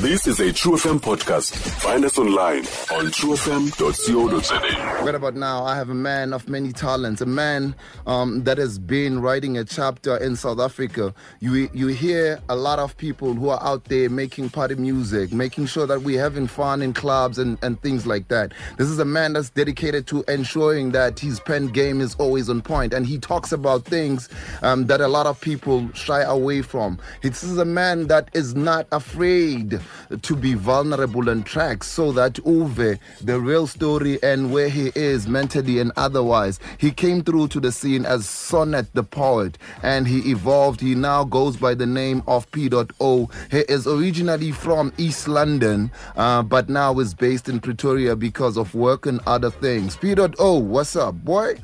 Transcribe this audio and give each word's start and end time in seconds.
This 0.00 0.26
is 0.26 0.40
a 0.40 0.50
True 0.50 0.76
FM 0.76 0.98
podcast. 0.98 1.54
Find 1.82 2.06
us 2.06 2.16
online 2.16 2.60
on 2.90 3.08
truefm.co.za. 3.12 5.04
Right 5.04 5.14
about 5.14 5.34
now, 5.34 5.62
I 5.66 5.76
have 5.76 5.90
a 5.90 5.94
man 5.94 6.32
of 6.32 6.48
many 6.48 6.72
talents, 6.72 7.20
a 7.20 7.26
man 7.26 7.74
um, 8.06 8.44
that 8.44 8.56
has 8.56 8.78
been 8.78 9.20
writing 9.20 9.58
a 9.58 9.64
chapter 9.66 10.16
in 10.16 10.36
South 10.36 10.58
Africa. 10.58 11.12
You 11.40 11.68
you 11.74 11.88
hear 11.88 12.40
a 12.48 12.56
lot 12.56 12.78
of 12.78 12.96
people 12.96 13.34
who 13.34 13.50
are 13.50 13.62
out 13.62 13.84
there 13.84 14.08
making 14.08 14.48
party 14.48 14.74
music, 14.74 15.34
making 15.34 15.66
sure 15.66 15.86
that 15.86 16.00
we're 16.00 16.20
having 16.20 16.46
fun 16.46 16.80
in 16.80 16.94
clubs 16.94 17.38
and, 17.38 17.58
and 17.62 17.78
things 17.82 18.06
like 18.06 18.28
that. 18.28 18.54
This 18.78 18.88
is 18.88 18.98
a 19.00 19.04
man 19.04 19.34
that's 19.34 19.50
dedicated 19.50 20.06
to 20.06 20.24
ensuring 20.28 20.92
that 20.92 21.18
his 21.18 21.40
pen 21.40 21.66
game 21.66 22.00
is 22.00 22.14
always 22.14 22.48
on 22.48 22.62
point, 22.62 22.94
and 22.94 23.04
he 23.04 23.18
talks 23.18 23.52
about 23.52 23.84
things 23.84 24.30
um, 24.62 24.86
that 24.86 25.02
a 25.02 25.08
lot 25.08 25.26
of 25.26 25.38
people 25.42 25.92
shy 25.92 26.22
away 26.22 26.62
from. 26.62 26.98
This 27.20 27.44
is 27.44 27.58
a 27.58 27.66
man 27.66 28.06
that 28.06 28.30
is 28.32 28.54
not 28.54 28.86
afraid 28.92 29.78
to 30.22 30.36
be 30.36 30.54
vulnerable 30.54 31.28
and 31.28 31.44
tracks 31.46 31.86
so 31.86 32.12
that 32.12 32.34
Uwe, 32.34 32.98
the 33.20 33.40
real 33.40 33.66
story 33.66 34.18
and 34.22 34.52
where 34.52 34.68
he 34.68 34.92
is 34.94 35.28
mentally 35.28 35.78
and 35.78 35.92
otherwise, 35.96 36.58
he 36.78 36.90
came 36.90 37.22
through 37.22 37.48
to 37.48 37.60
the 37.60 37.72
scene 37.72 38.04
as 38.04 38.28
Sonnet 38.28 38.92
the 38.94 39.02
poet 39.02 39.58
and 39.82 40.06
he 40.06 40.30
evolved. 40.30 40.80
He 40.80 40.94
now 40.94 41.24
goes 41.24 41.56
by 41.56 41.74
the 41.74 41.86
name 41.86 42.22
of 42.26 42.50
P.O. 42.52 43.30
He 43.50 43.58
is 43.58 43.86
originally 43.86 44.52
from 44.52 44.92
East 44.98 45.28
London, 45.28 45.90
uh, 46.16 46.42
but 46.42 46.68
now 46.68 46.98
is 46.98 47.14
based 47.14 47.48
in 47.48 47.60
Pretoria 47.60 48.16
because 48.16 48.56
of 48.56 48.74
work 48.74 49.06
and 49.06 49.20
other 49.26 49.50
things. 49.50 49.96
P.O. 49.96 50.58
What's 50.58 50.96
up, 50.96 51.14
boy? 51.24 51.56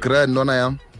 Grand, 0.00 0.34
nona 0.34 0.52
yam. 0.52 0.80
And 0.80 0.91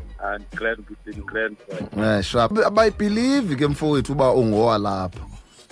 grand, 0.55 0.87
good, 0.87 1.27
grand. 1.27 1.57
Eh, 1.97 2.23
sharp. 2.23 2.53
Abayibelieve 2.59 3.57
ke 3.57 3.67
mfowethu 3.67 4.12
uba 4.12 4.33
ungowa 4.33 4.79
lapha. 4.79 5.21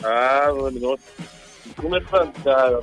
Ah, 0.05 0.51
no. 0.73 0.97
Kumefanta. 1.77 2.83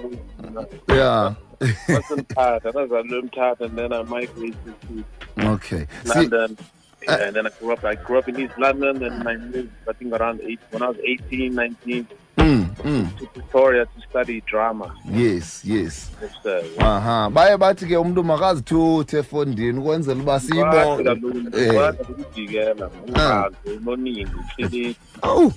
Yeah. 0.87 1.33
Wasn't 1.89 2.27
nazalwe 2.29 3.21
eMthatha 3.21 3.61
and 3.65 3.77
then 3.77 3.91
I 3.93 4.03
migrated 4.03 4.75
to 4.87 5.03
Okay. 5.39 5.87
London. 6.05 6.57
Yeah, 7.03 7.27
and 7.27 7.35
then 7.35 7.47
I 7.47 7.49
grew 7.59 7.73
up. 7.73 7.83
I 7.83 7.95
grew 7.95 8.17
up 8.19 8.27
in 8.27 8.39
East 8.39 8.57
London, 8.57 9.03
and 9.03 9.27
I 9.27 9.37
moved. 9.37 9.69
I 9.87 9.93
think 9.93 10.13
around 10.13 10.41
eight 10.41 10.59
when 10.71 10.81
I 10.83 10.89
was 10.89 10.97
18, 11.03 11.53
19 11.53 12.07
mm, 12.37 12.65
mm, 12.85 13.17
to 13.19 13.25
Pretoria 13.25 13.85
to 13.85 14.01
study 14.09 14.41
drama. 14.41 14.95
yes, 15.11 15.65
yes. 15.65 16.09
Yes, 16.21 16.31
sir. 16.43 16.63
Yeah. 16.77 16.87
aha 16.87 17.29
baye 17.29 17.57
bathi 17.57 17.85
ke 17.85 17.97
umntu 17.97 18.23
makazithuthe 18.23 19.17
efondini 19.19 19.79
ukwenzela 19.79 20.21
uba 20.21 20.39
Kwathi 20.39 20.47
siyibone 20.47 21.03
kaloku- 21.03 21.73
kwathi 21.73 22.11
ukujikela, 22.11 22.89
ungazi, 23.07 23.55
unoningi, 23.77 24.25
uhleli- 24.59 24.95
Awu. 25.21 25.53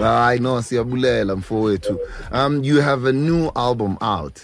hayi 0.00 0.40
no 0.40 0.62
siyabulela 0.62 1.36
mfowethu 1.36 1.98
um 2.32 2.64
you 2.64 2.80
have 2.82 3.08
a 3.08 3.12
new 3.12 3.48
album 3.54 3.96
out 4.00 4.38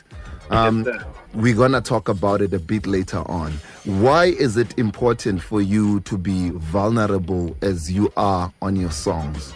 um 0.51 0.85
Yes, 0.87 0.97
we're 1.35 1.55
gonna 1.57 1.81
talk 1.81 2.09
about 2.09 2.41
it 2.41 2.55
a 2.55 2.59
bit 2.59 2.87
later 2.87 3.23
on 3.27 3.53
why 3.87 4.27
is 4.39 4.57
it 4.57 4.79
important 4.79 5.41
for 5.43 5.63
you 5.63 6.01
to 6.01 6.17
be 6.19 6.51
vulnerable 6.73 7.57
as 7.63 7.91
you 7.91 8.11
are 8.17 8.51
on 8.61 8.77
your 8.77 8.93
songs 8.93 9.55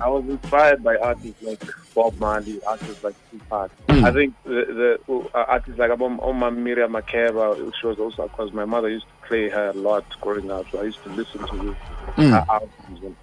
I 0.00 0.08
was 0.08 0.24
inspired 0.28 0.82
by 0.82 0.96
artists 0.96 1.42
like 1.42 1.62
Bob 1.94 2.18
Marley, 2.18 2.60
artists 2.64 3.02
like 3.02 3.14
Tupac. 3.30 3.70
Mm. 3.88 4.04
I 4.04 4.12
think 4.12 4.34
the, 4.44 4.98
the 5.08 5.14
uh, 5.34 5.44
artists 5.48 5.78
like 5.78 5.90
Oma 5.90 6.20
Oma 6.22 6.50
Miriam 6.50 6.92
Makeba, 6.92 7.72
she 7.80 7.86
was 7.86 7.98
also 7.98 8.28
because 8.28 8.52
my 8.52 8.64
mother 8.64 8.88
used 8.88 9.06
to 9.06 9.26
play 9.28 9.48
her 9.48 9.68
a 9.70 9.72
lot 9.72 10.04
growing 10.20 10.50
up, 10.50 10.66
so 10.70 10.80
I 10.80 10.84
used 10.84 11.02
to 11.04 11.10
listen 11.10 11.40
to 11.40 11.56
her 11.56 11.76
Mm. 12.16 12.48
albums. 12.48 13.02
And, 13.02 13.16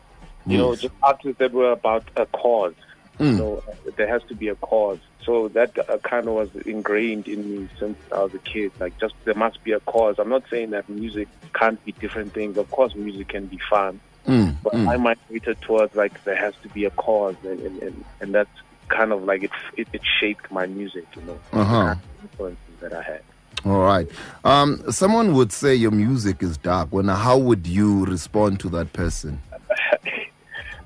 you 0.45 0.57
know, 0.57 0.71
Yes. 0.71 0.81
just 0.81 0.93
artists 1.01 1.39
that 1.39 1.51
were 1.53 1.71
about 1.71 2.03
a 2.15 2.25
cause. 2.27 2.75
Mm. 3.19 3.37
So 3.37 3.63
uh, 3.67 3.91
there 3.95 4.07
has 4.07 4.23
to 4.23 4.35
be 4.35 4.49
a 4.49 4.55
cause. 4.55 4.99
So 5.23 5.47
that 5.49 5.77
uh, 5.87 5.97
kind 5.99 6.27
of 6.27 6.33
was 6.33 6.49
ingrained 6.65 7.27
in 7.27 7.49
me 7.49 7.69
since 7.79 7.97
I 8.11 8.23
was 8.23 8.33
a 8.33 8.39
kid. 8.39 8.71
Like, 8.79 8.97
just 8.99 9.13
there 9.23 9.35
must 9.35 9.63
be 9.63 9.71
a 9.71 9.79
cause. 9.81 10.15
I'm 10.19 10.29
not 10.29 10.43
saying 10.49 10.71
that 10.71 10.89
music 10.89 11.27
can't 11.53 11.83
be 11.85 11.91
different 11.93 12.33
things. 12.33 12.57
Of 12.57 12.69
course, 12.71 12.93
music 12.95 13.29
can 13.29 13.45
be 13.45 13.59
fun 13.69 13.99
Mm, 14.27 14.55
but 14.63 14.73
mm. 14.73 14.87
I 14.87 14.95
migrated 14.97 15.59
towards 15.61 15.95
like 15.95 16.23
there 16.23 16.35
has 16.35 16.53
to 16.63 16.69
be 16.69 16.85
a 16.85 16.91
cause, 16.91 17.35
and 17.43 17.59
and, 17.59 17.81
and, 17.83 18.05
and 18.21 18.33
that's 18.35 18.49
kind 18.87 19.11
of 19.11 19.23
like 19.23 19.43
it, 19.43 19.51
it. 19.77 19.87
It 19.93 20.01
shaped 20.19 20.49
my 20.51 20.65
music, 20.65 21.05
you 21.15 21.21
know, 21.23 21.39
Uh-huh. 21.51 21.95
kind 21.95 21.99
of 21.99 22.23
influences 22.23 22.79
that 22.81 22.93
I 22.93 23.01
had. 23.01 23.21
all 23.65 23.79
right 23.81 24.07
um 24.43 24.69
someone 24.91 25.33
would 25.33 25.51
say 25.51 25.73
your 25.75 25.91
music 25.91 26.41
is 26.43 26.57
dark 26.57 26.87
when 26.91 27.07
how 27.07 27.37
would 27.37 27.65
you 27.67 28.03
respond 28.05 28.59
to 28.59 28.67
that 28.69 28.91
person 28.93 29.39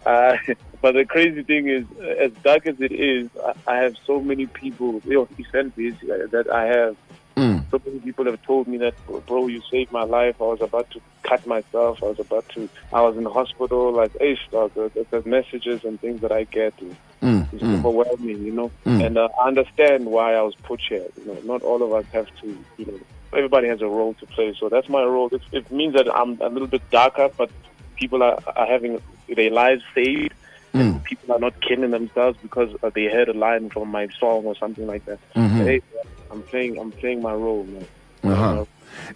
Uh, 0.06 0.38
but 0.82 0.94
the 0.94 1.04
crazy 1.06 1.44
thing 1.44 1.68
is, 1.68 1.84
as 2.18 2.32
dark 2.44 2.66
as 2.66 2.80
it 2.80 2.94
is, 2.94 3.30
I, 3.68 3.74
I 3.74 3.76
have 3.84 3.96
so 4.06 4.22
many 4.22 4.46
people, 4.46 5.02
you 5.06 5.16
know, 5.16 5.28
friends 5.52 5.74
uh, 5.78 6.28
that 6.32 6.48
I 6.50 6.66
have. 6.66 6.96
mm. 7.36 7.62
So 7.72 7.82
many 7.86 8.00
people 8.00 8.24
have 8.26 8.42
told 8.44 8.68
me 8.68 8.78
that, 8.78 8.94
bro, 9.26 9.48
you 9.48 9.62
saved 9.70 9.92
my 9.92 10.04
life. 10.04 10.36
I 10.40 10.46
was 10.46 10.62
about 10.62 10.90
to 10.92 11.02
cut 11.28 11.46
myself. 11.46 12.02
I 12.04 12.08
was 12.08 12.20
about 12.20 12.48
to. 12.50 12.70
I 12.94 13.02
was 13.02 13.18
in 13.18 13.24
the 13.24 13.30
hospital. 13.30 13.92
Like, 13.92 14.12
hey, 14.20 14.38
dog, 14.52 14.74
the, 14.74 15.06
the 15.12 15.28
messages 15.28 15.84
and 15.84 16.00
things 16.00 16.22
that 16.22 16.32
I 16.32 16.46
get. 16.46 16.74
Mm, 17.22 17.52
It's 17.52 17.64
mm. 17.64 17.80
overwhelming, 17.84 18.44
you 18.46 18.52
know. 18.52 18.72
Mm. 18.86 19.06
And 19.06 19.18
uh, 19.18 19.30
I 19.42 19.48
understand 19.48 20.06
why 20.06 20.36
I 20.36 20.42
was 20.42 20.56
put 20.56 20.80
here. 20.88 21.06
You 21.18 21.26
know, 21.26 21.40
not 21.44 21.62
all 21.64 21.82
of 21.82 21.92
us 21.92 22.06
have 22.14 22.28
to, 22.42 22.48
you 22.78 22.86
know, 22.86 23.00
everybody 23.34 23.68
has 23.68 23.82
a 23.82 23.88
role 23.88 24.14
to 24.16 24.26
play. 24.28 24.54
So 24.60 24.70
that's 24.70 24.88
my 24.88 25.04
role. 25.04 25.30
It, 25.32 25.42
it 25.52 25.72
means 25.72 25.94
that 25.96 26.08
I'm 26.16 26.40
a 26.42 26.50
little 26.50 26.68
bit 26.68 26.88
darker, 26.92 27.30
but 27.36 27.50
people 27.96 28.22
are, 28.22 28.38
are 28.56 28.68
having 28.68 29.02
their 29.28 29.50
lives 29.52 29.84
saved. 29.96 30.34
And 30.74 31.04
people 31.04 31.34
are 31.34 31.40
not 31.40 31.60
killing 31.62 31.90
themselves 31.90 32.38
because 32.44 32.70
uh, 32.84 32.92
they 32.94 33.06
heard 33.06 33.30
a 33.30 33.34
line 33.34 33.70
from 33.72 33.90
my 33.90 34.08
song 34.20 34.46
or 34.46 34.56
something 34.56 34.86
like 34.86 35.04
that. 35.06 35.18
Mhm. 35.34 35.66
Hey, 35.66 35.82
I'm 36.30 36.44
playing, 36.44 36.78
I'm 36.78 36.92
playing 36.92 37.24
my 37.24 37.34
role, 37.34 37.64
man. 37.64 37.88
Uh-huh. 38.24 38.66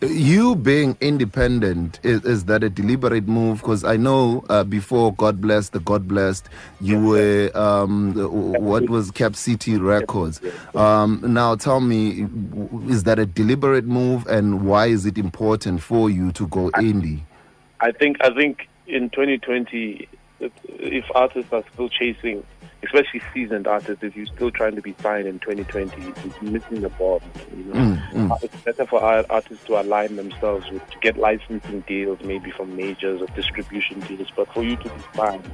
You 0.01 0.55
being 0.55 0.97
independent, 1.01 1.99
is, 2.03 2.23
is 2.25 2.45
that 2.45 2.63
a 2.63 2.69
deliberate 2.69 3.27
move? 3.27 3.59
Because 3.59 3.83
I 3.83 3.97
know 3.97 4.43
uh, 4.49 4.63
before 4.63 5.13
God 5.13 5.41
Bless 5.41 5.69
the 5.69 5.79
God 5.79 6.07
Blessed, 6.07 6.47
you 6.79 6.99
were, 6.99 7.51
um, 7.53 8.13
what 8.13 8.89
was 8.89 9.11
Cap 9.11 9.35
City 9.35 9.77
Records. 9.77 10.41
Um, 10.75 11.21
now 11.23 11.55
tell 11.55 11.81
me, 11.81 12.27
is 12.87 13.03
that 13.03 13.19
a 13.19 13.25
deliberate 13.25 13.85
move 13.85 14.25
and 14.27 14.65
why 14.65 14.87
is 14.87 15.05
it 15.05 15.17
important 15.17 15.81
for 15.81 16.09
you 16.09 16.31
to 16.33 16.47
go 16.47 16.69
indie? 16.71 17.21
I 17.79 17.91
think 17.91 18.17
I 18.21 18.31
think 18.33 18.69
in 18.87 19.09
2020, 19.09 20.07
if, 20.39 20.51
if 20.67 21.05
artists 21.15 21.51
are 21.51 21.63
still 21.73 21.89
chasing, 21.89 22.43
especially 22.83 23.21
seasoned 23.33 23.67
artists, 23.67 24.03
if 24.03 24.15
you're 24.15 24.25
still 24.27 24.51
trying 24.51 24.75
to 24.75 24.81
be 24.81 24.95
signed 25.01 25.27
in 25.27 25.39
2020, 25.39 26.13
it's 26.25 26.41
missing 26.41 26.81
the 26.81 26.89
ball. 26.89 27.21
You 27.55 27.63
know? 27.65 27.73
Mm, 27.73 28.11
mm. 28.11 28.31
Uh, 28.31 28.37
It's 28.41 28.55
better 28.57 28.85
for 28.85 29.01
our 29.01 29.25
artists 29.29 29.65
to 29.65 29.79
align 29.79 30.15
themselves 30.15 30.69
with 30.71 30.87
to 30.89 30.99
get 30.99 31.17
licensing 31.17 31.81
deals, 31.81 32.19
maybe 32.23 32.51
from 32.51 32.75
majors 32.75 33.21
or 33.21 33.27
distribution 33.35 33.99
deals. 34.01 34.29
But 34.35 34.51
for 34.53 34.63
you 34.63 34.75
to 34.77 34.83
be 34.89 35.01
signed 35.15 35.49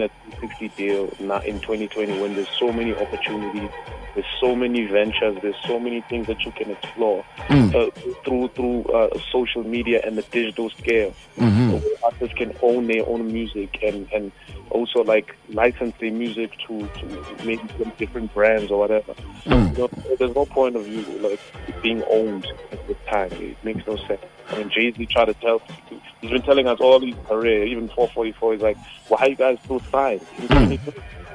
in 0.00 0.04
a 0.04 0.08
360 0.38 0.68
deal 0.76 1.12
now 1.20 1.40
in 1.40 1.60
2020, 1.60 2.20
when 2.20 2.34
there's 2.34 2.48
so 2.58 2.72
many 2.72 2.94
opportunities, 2.94 3.70
there's 4.14 4.26
so 4.40 4.54
many 4.54 4.84
ventures, 4.86 5.38
there's 5.42 5.56
so 5.66 5.78
many 5.78 6.00
things 6.02 6.26
that 6.26 6.44
you 6.44 6.52
can 6.52 6.70
explore 6.70 7.24
Mm. 7.48 7.74
uh, 7.74 7.90
through 8.24 8.48
through 8.48 8.84
uh, 8.92 9.08
social 9.32 9.64
media 9.64 10.02
and 10.04 10.18
the 10.18 10.22
digital 10.30 10.68
scale. 10.68 11.14
Mhm. 11.38 11.70
So 11.80 11.82
artists 12.04 12.36
can 12.36 12.52
own 12.62 12.86
their 12.88 13.08
own 13.08 13.32
music 13.32 13.78
and, 13.82 14.06
and 14.12 14.30
also 14.70 15.02
like 15.02 15.34
license 15.48 15.94
their 15.98 16.12
music 16.12 16.50
to, 16.66 16.86
to 17.00 17.06
maybe 17.42 17.70
some 17.78 17.90
different 17.98 18.34
brands 18.34 18.70
or 18.70 18.78
whatever. 18.78 19.14
Mm. 19.46 19.72
You 19.72 19.78
know, 19.78 20.16
there's 20.18 20.34
no 20.34 20.44
point 20.44 20.76
of 20.76 20.84
view 20.84 21.02
like 21.22 21.40
being 21.82 22.02
owned 22.10 22.46
at 22.70 22.86
this 22.86 22.98
time. 23.08 23.30
It 23.32 23.56
makes 23.64 23.86
no 23.86 23.96
sense. 23.96 24.20
I 24.50 24.56
mean, 24.56 24.70
Jay 24.70 24.92
Z 24.92 25.06
tried 25.06 25.26
to 25.26 25.34
tell. 25.34 25.60
He's 26.20 26.30
been 26.30 26.42
telling 26.42 26.66
us 26.66 26.78
all 26.80 27.00
his 27.00 27.14
career, 27.26 27.64
even 27.66 27.88
444. 27.88 28.52
He's 28.54 28.62
like, 28.62 28.76
"Why 29.08 29.18
are 29.20 29.28
you 29.28 29.36
guys 29.36 29.58
still 29.64 29.80
signed?" 29.90 30.20
2020, 30.38 30.78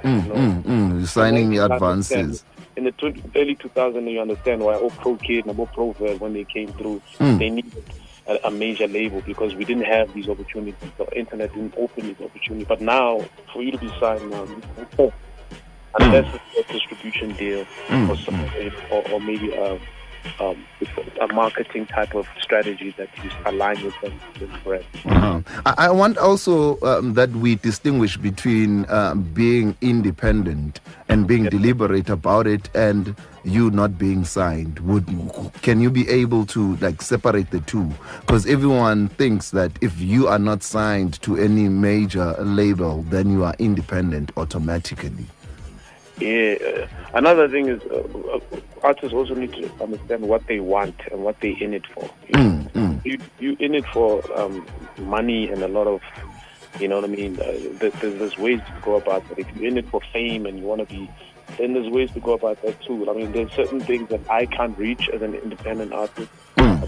Mm, 0.04 0.24
you 0.24 0.30
know? 0.30 0.36
mm, 0.36 0.64
mm. 0.64 0.98
You're 1.00 1.08
signing 1.08 1.50
the 1.52 1.58
advances. 1.66 2.44
In 2.76 2.84
the 2.86 2.92
20, 2.94 3.22
early 3.36 3.56
2000s, 3.56 4.12
you 4.12 4.20
understand 4.20 4.62
why 4.62 4.76
all 4.76 4.90
ProKid 4.92 5.46
and 5.46 5.58
all 5.60 5.68
ProVerb, 5.68 6.20
when 6.20 6.34
they 6.34 6.44
came 6.44 6.74
through, 6.74 7.02
Mm. 7.20 7.38
they 7.40 7.50
needed 7.50 7.72
a, 8.28 8.40
a 8.46 8.52
major 8.52 8.88
label 8.88 9.22
because 9.22 9.54
we 9.56 9.64
didn't 9.64 9.86
have 9.86 10.12
these 10.14 10.28
opportunities. 10.28 10.76
The 10.98 11.06
internet 11.18 11.54
didn't 11.54 11.76
open 11.78 12.08
these 12.08 12.20
opportunities. 12.20 12.68
But 12.68 12.82
now, 12.82 13.22
for 13.54 13.62
you 13.62 13.72
to 13.72 13.78
be 13.78 13.92
signed 14.00 14.30
now, 14.32 14.44
you- 14.98 15.14
unless 16.00 16.26
it's 16.34 16.70
a 16.70 16.74
distribution 16.74 17.32
deal 17.34 17.66
Mm, 17.88 18.10
or, 18.10 18.18
some, 18.18 18.44
or, 18.92 19.04
or 19.12 19.20
maybe 19.22 19.54
a, 19.54 19.78
um, 20.40 20.66
a 21.22 21.28
marketing 21.34 21.86
type 21.86 22.16
of 22.16 22.28
strategy 22.42 22.94
that 22.98 23.10
is 23.24 23.32
aligned 23.46 23.82
with 23.82 24.00
them, 24.02 24.20
with 24.40 24.64
brand. 24.64 24.86
Uh-huh. 25.06 25.42
I, 25.66 25.88
I 25.88 25.92
want 25.92 26.18
also 26.18 26.80
um, 26.82 27.14
that 27.14 27.30
we 27.32 27.56
distinguish 27.56 28.18
between 28.18 28.86
uh, 28.86 29.16
being 29.16 29.76
independent 29.82 30.80
and 31.10 31.28
being 31.28 31.46
deliberate 31.46 32.10
about 32.10 32.48
it 32.48 32.70
and 32.76 33.16
you 33.44 33.70
not 33.72 33.98
being 33.98 34.24
signed 34.24 34.80
would 34.80 35.06
can 35.62 35.82
you 35.82 35.90
be 35.90 36.08
able 36.10 36.46
to 36.46 36.78
like 36.78 37.02
separate 37.02 37.52
the 37.52 37.60
two 37.62 37.92
because 38.22 38.46
everyone 38.46 39.10
thinks 39.10 39.52
that 39.52 39.72
if 39.82 40.00
you 40.00 40.28
are 40.28 40.40
not 40.40 40.64
signed 40.64 41.22
to 41.22 41.36
any 41.38 41.68
major 41.68 42.34
label 42.40 43.02
then 43.10 43.30
you 43.30 43.44
are 43.44 43.54
independent 43.60 44.32
automatically 44.38 45.26
Yeah. 46.20 46.56
uh, 46.62 46.88
Another 47.14 47.48
thing 47.48 47.68
is 47.68 47.82
uh, 47.84 48.40
artists 48.82 49.14
also 49.14 49.36
need 49.36 49.54
to 49.54 49.70
understand 49.82 50.24
what 50.24 50.46
they 50.48 50.60
want 50.60 51.00
and 51.12 51.24
what 51.24 51.40
they're 51.40 51.58
in 51.60 51.74
it 51.74 51.86
for. 51.88 52.10
You, 52.28 52.34
know? 52.34 52.68
Mm, 52.74 53.06
you 53.06 53.20
you 53.40 53.56
in 53.60 53.76
it 53.76 53.86
for 53.88 54.24
um, 54.40 54.66
money 54.98 55.50
and 55.50 55.62
a 55.62 55.68
lot 55.68 55.88
of, 55.88 56.02
you 56.80 56.88
know 56.88 56.96
what 56.96 57.06
I 57.06 57.08
mean. 57.08 57.40
Uh, 57.40 57.54
there's, 57.80 57.94
there's 58.02 58.38
ways 58.38 58.60
to 58.60 58.74
go 58.82 58.96
about 58.96 59.28
that. 59.30 59.40
If 59.40 59.56
you're 59.56 59.68
in 59.68 59.78
it 59.78 59.88
for 59.90 60.02
fame 60.12 60.46
and 60.46 60.58
you 60.58 60.66
want 60.66 60.88
to 60.88 60.94
be, 60.94 61.10
then 61.58 61.74
there's 61.74 61.90
ways 61.90 62.12
to 62.12 62.20
go 62.20 62.34
about 62.34 62.62
that 62.64 62.82
too. 62.82 63.10
I 63.10 63.14
mean, 63.14 63.32
there's 63.32 63.52
certain 63.52 63.80
things 63.80 64.10
that 64.10 64.22
I 64.30 64.46
can't 64.46 64.78
reach 64.78 65.10
as 65.10 65.22
an 65.22 65.36
independent 65.36 65.94
artist 65.94 66.30
Mm, 66.30 66.43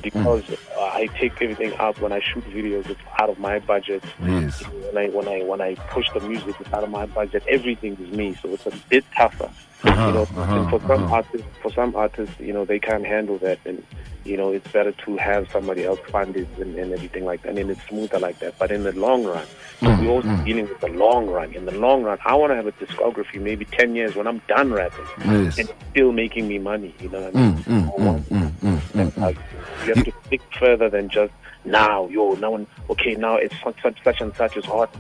because 0.05 0.47
uh, 0.51 0.81
I 1.01 1.07
take 1.17 1.41
everything 1.41 1.73
out 1.77 1.99
when 1.99 2.11
I 2.11 2.19
shoot 2.19 2.45
videos. 2.45 2.87
It's 2.87 3.01
out 3.19 3.29
of 3.29 3.39
my 3.39 3.57
budget. 3.57 4.03
yes 4.23 4.61
When 4.61 4.97
I 5.03 5.09
when 5.09 5.27
I 5.27 5.41
when 5.51 5.61
I 5.61 5.73
push 5.95 6.07
the 6.13 6.21
music, 6.21 6.55
it's 6.59 6.71
out 6.71 6.83
of 6.83 6.91
my 6.91 7.07
budget. 7.07 7.41
Everything 7.47 7.97
is 8.03 8.11
me, 8.15 8.27
so 8.41 8.49
it's 8.49 8.67
a 8.67 8.71
bit 8.89 9.03
tougher. 9.17 9.49
Uh-huh, 9.83 10.07
you 10.07 10.13
know, 10.13 10.21
uh-huh, 10.21 10.69
for 10.69 10.79
some 10.87 11.03
uh-huh. 11.03 11.15
artists, 11.15 11.47
for 11.61 11.71
some 11.71 11.95
artists, 11.95 12.39
you 12.39 12.53
know, 12.53 12.65
they 12.65 12.79
can't 12.79 13.05
handle 13.05 13.37
that, 13.39 13.59
and 13.65 13.83
you 14.23 14.37
know, 14.37 14.51
it's 14.51 14.67
better 14.71 14.91
to 14.91 15.17
have 15.17 15.49
somebody 15.51 15.83
else 15.85 15.99
fund 16.11 16.35
it 16.37 16.47
and, 16.59 16.75
and 16.75 16.93
everything 16.93 17.25
like 17.25 17.41
that. 17.43 17.57
And 17.57 17.69
it's 17.69 17.85
smoother 17.87 18.19
like 18.19 18.39
that. 18.39 18.57
But 18.57 18.71
in 18.71 18.81
the 18.83 18.93
long 18.93 19.23
run, 19.23 19.45
Mm, 19.81 19.99
we're 19.99 20.09
also 20.09 20.43
dealing 20.45 20.69
with 20.69 20.79
the 20.79 20.87
long 20.87 21.27
run. 21.27 21.53
In 21.53 21.65
the 21.65 21.77
long 21.77 22.03
run, 22.03 22.17
I 22.25 22.33
want 22.35 22.51
to 22.51 22.55
have 22.55 22.67
a 22.67 22.71
discography, 22.71 23.41
maybe 23.41 23.65
ten 23.65 23.93
years 23.93 24.15
when 24.15 24.25
I'm 24.25 24.41
done 24.47 24.71
rapping, 24.71 25.05
yes 25.25 25.57
and 25.59 25.69
still 25.91 26.13
making 26.13 26.47
me 26.47 26.59
money. 26.59 26.95
You 27.01 27.09
know 27.09 27.21
what 27.21 27.35
I 27.35 27.39
mean? 27.39 27.57
Mm, 27.63 27.97
mm, 27.97 28.23
mm, 28.29 28.51
mm, 28.51 29.11
mm, 29.11 29.37
mm. 29.85 29.87
you 29.87 29.93
have 29.95 30.05
to 30.05 30.11
think 30.29 30.41
further 30.59 30.89
than 30.89 31.09
just 31.09 31.33
now, 31.63 32.07
yo, 32.09 32.33
now, 32.35 32.51
when- 32.51 32.67
okay, 32.91 33.15
now 33.15 33.35
it's 33.37 33.55
such, 33.63 33.81
such, 33.81 34.03
such 34.03 34.21
and 34.21 34.35
such 34.35 34.55
is 34.57 34.65
hot, 34.65 34.93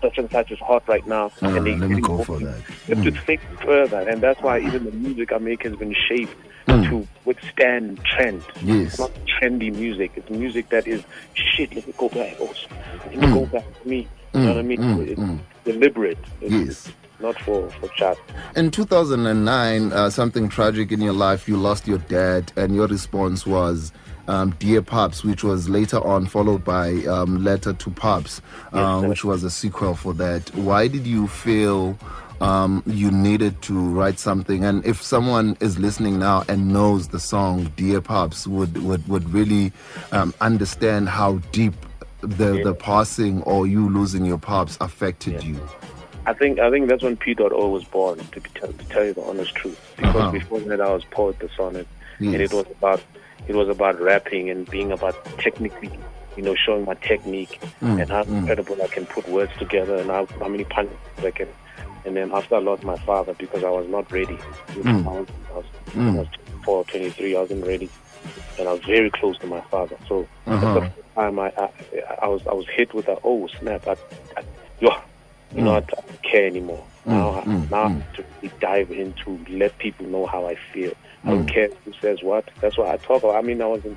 such 0.00 0.18
and 0.18 0.30
such 0.30 0.52
is 0.52 0.58
hot 0.60 0.86
right 0.88 1.06
now. 1.06 1.30
Ah, 1.42 1.46
and 1.56 1.66
they- 1.66 1.76
let 1.76 1.90
me 1.90 2.00
go 2.00 2.22
for 2.22 2.38
that 2.38 2.56
You 2.86 2.94
have 2.94 3.04
to 3.04 3.10
think 3.22 3.40
further, 3.64 4.00
and 4.08 4.20
that's 4.20 4.40
why 4.40 4.60
even 4.60 4.84
the 4.84 4.92
music 4.92 5.32
I 5.32 5.38
make 5.38 5.62
has 5.64 5.74
been 5.76 5.94
shaped 6.08 6.34
Mm. 6.68 6.88
to 6.88 7.08
withstand 7.26 8.02
trend. 8.04 8.42
Yes. 8.62 8.86
It's 8.92 8.98
not 8.98 9.10
trendy 9.26 9.74
music. 9.74 10.12
It's 10.16 10.30
music 10.30 10.68
that 10.70 10.86
is 10.86 11.02
shit. 11.34 11.74
Let 11.74 11.86
me 11.86 11.92
go 11.98 12.08
back. 12.08 12.36
Oh, 12.40 12.54
let 13.04 13.16
me 13.16 13.26
Mm. 13.26 13.34
go 13.34 13.46
back 13.46 13.82
to 13.82 13.88
me. 13.88 14.08
You 14.32 14.40
know 14.40 14.48
what 14.48 14.58
I 14.58 14.62
mean? 14.62 14.78
Mm, 14.80 15.08
it's 15.08 15.20
mm. 15.20 15.38
deliberate. 15.64 16.18
It's, 16.40 16.52
Yes. 16.86 16.92
not 17.20 17.38
for 17.40 17.68
for 17.80 17.88
chat. 17.90 18.16
In 18.56 18.70
2009, 18.70 19.92
uh, 19.92 20.08
something 20.10 20.48
tragic 20.48 20.90
in 20.90 21.00
your 21.02 21.12
life, 21.12 21.46
you 21.48 21.56
lost 21.56 21.86
your 21.86 21.98
dad, 21.98 22.50
and 22.56 22.74
your 22.74 22.86
response 22.86 23.46
was 23.46 23.92
um, 24.28 24.50
Dear 24.58 24.82
Pops, 24.82 25.24
which 25.24 25.44
was 25.44 25.68
later 25.68 25.98
on 26.04 26.26
followed 26.26 26.64
by 26.64 26.92
um, 27.06 27.42
Letter 27.44 27.72
to 27.72 27.90
Pops, 27.90 28.40
uh, 28.72 29.02
which 29.02 29.24
was 29.24 29.44
a 29.44 29.50
sequel 29.50 29.94
for 29.94 30.12
that. 30.14 30.54
Why 30.54 30.88
did 30.88 31.06
you 31.06 31.26
feel 31.28 31.98
um, 32.40 32.82
you 32.86 33.10
needed 33.10 33.60
to 33.62 33.74
write 33.74 34.18
something? 34.18 34.64
And 34.64 34.84
if 34.84 35.02
someone 35.02 35.56
is 35.60 35.78
listening 35.78 36.18
now 36.18 36.44
and 36.48 36.72
knows 36.72 37.08
the 37.08 37.20
song 37.20 37.72
Dear 37.76 38.00
Pops, 38.00 38.46
would, 38.46 38.82
would, 38.82 39.06
would 39.08 39.28
really 39.32 39.72
um, 40.12 40.32
understand 40.40 41.08
how 41.08 41.38
deep 41.52 41.74
the, 42.20 42.62
the 42.64 42.74
passing 42.74 43.42
or 43.42 43.66
you 43.66 43.88
losing 43.90 44.24
your 44.24 44.38
pops 44.38 44.78
affected 44.80 45.42
you. 45.44 45.60
I 46.26 46.32
think 46.32 46.58
I 46.58 46.70
think 46.70 46.88
that's 46.88 47.02
when 47.02 47.18
P.O 47.18 47.68
was 47.68 47.84
born. 47.84 48.18
To, 48.18 48.40
to 48.40 48.72
tell 48.88 49.04
you 49.04 49.12
the 49.12 49.22
honest 49.22 49.54
truth, 49.54 49.78
because 49.96 50.14
Uh-huh. 50.16 50.30
before 50.30 50.60
that 50.60 50.80
I 50.80 50.90
was 50.90 51.04
poet 51.04 51.38
the 51.38 51.50
sonnet, 51.54 51.86
and 52.18 52.34
it 52.36 52.50
was 52.50 52.64
about 52.78 53.02
it 53.46 53.54
was 53.54 53.68
about 53.68 54.00
rapping 54.00 54.50
and 54.50 54.68
being 54.70 54.90
about 54.92 55.16
technically, 55.38 55.90
you 56.36 56.42
know, 56.42 56.54
showing 56.54 56.84
my 56.84 56.94
technique 56.94 57.60
Mm, 57.82 58.00
and 58.00 58.10
how 58.10 58.22
incredible 58.22 58.76
I 58.82 58.88
can 58.88 59.06
put 59.06 59.28
words 59.28 59.52
together 59.58 60.00
and 60.00 60.10
how, 60.10 60.26
how 60.40 60.48
many 60.48 60.64
punches 60.64 60.96
I 61.22 61.30
can. 61.30 61.48
And 62.04 62.16
then 62.16 62.32
after 62.32 62.54
I 62.56 62.58
lost 62.60 62.82
my 62.82 62.96
father 63.04 63.34
because 63.38 63.62
I 63.64 63.70
was 63.70 63.86
not 63.88 64.10
ready, 64.12 64.38
Mm. 64.76 65.06
I 65.06 65.10
was, 65.10 65.26
I 65.50 65.56
was, 65.56 65.66
I 65.96 66.18
was 66.18 66.28
24, 66.64 66.84
23, 66.84 67.36
I 67.36 67.40
wasn't 67.40 67.66
ready, 67.66 67.90
and 68.58 68.68
I 68.68 68.72
was 68.72 68.82
very 68.86 69.10
close 69.10 69.38
to 69.38 69.46
my 69.46 69.62
father. 69.70 69.96
So 70.08 70.28
Uh-huh. 70.46 70.74
that's 70.74 70.86
the 70.96 71.02
time 71.14 71.38
I, 71.38 71.52
I 71.58 71.68
I 72.22 72.28
was 72.28 72.40
I 72.50 72.54
was 72.54 72.66
hit 72.74 72.94
with 72.94 73.08
a 73.08 73.16
oh 73.24 73.48
snap, 73.60 73.82
I, 73.86 73.96
I, 74.36 74.42
yo, 74.80 74.90
you 75.54 75.62
know, 75.62 75.76
I 75.76 75.80
don't 75.80 76.22
care 76.22 76.46
anymore. 76.46 76.84
Now, 77.06 77.40
I, 77.40 77.44
mm, 77.44 77.70
now 77.70 77.88
have 77.88 78.16
to 78.16 78.24
dive 78.60 78.90
into 78.90 79.38
let 79.48 79.76
people 79.78 80.06
know 80.06 80.26
how 80.26 80.46
I 80.46 80.56
feel. 80.72 80.92
I 81.24 81.30
don't 81.30 81.46
care 81.46 81.68
who 81.84 81.92
says 82.00 82.22
what. 82.22 82.48
That's 82.60 82.76
why 82.76 82.92
I 82.92 82.96
talk. 82.98 83.22
About, 83.22 83.36
I 83.36 83.42
mean, 83.42 83.62
I 83.62 83.66
was 83.66 83.84
in, 83.84 83.96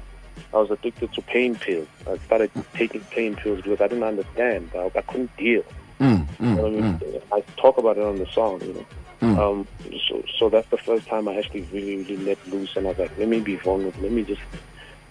I 0.53 0.57
was 0.57 0.71
addicted 0.71 1.13
to 1.13 1.21
pain 1.21 1.55
pills. 1.55 1.87
I 2.09 2.17
started 2.19 2.51
taking 2.73 3.01
pain 3.01 3.35
pills 3.35 3.61
because 3.61 3.81
I 3.81 3.87
didn't 3.87 4.03
understand. 4.03 4.71
I, 4.75 4.91
I 4.95 5.01
couldn't 5.01 5.35
deal. 5.37 5.63
Mm, 5.99 6.25
mm, 6.37 6.65
I 6.65 6.69
mean? 6.69 6.99
mm. 6.99 7.21
I 7.33 7.41
talk 7.57 7.77
about 7.77 7.97
it 7.97 8.03
on 8.03 8.17
the 8.17 8.27
song. 8.27 8.61
You 8.61 8.73
know. 8.73 8.85
Mm. 9.21 9.37
Um, 9.37 9.67
so, 10.07 10.23
so 10.37 10.49
that's 10.49 10.69
the 10.69 10.77
first 10.77 11.07
time 11.07 11.27
I 11.27 11.37
actually 11.37 11.61
really, 11.73 11.97
really 11.97 12.17
let 12.17 12.47
loose, 12.47 12.75
and 12.75 12.85
I 12.85 12.89
was 12.89 12.99
like, 12.99 13.17
let 13.17 13.27
me 13.27 13.39
be 13.39 13.55
vulnerable. 13.55 14.01
Let 14.01 14.11
me 14.11 14.23
just. 14.23 14.41